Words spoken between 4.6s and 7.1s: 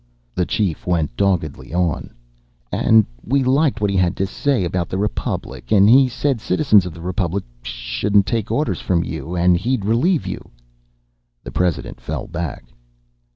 about the Republic and he said citizens of the